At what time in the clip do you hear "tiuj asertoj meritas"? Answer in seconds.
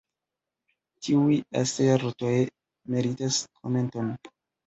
1.07-3.37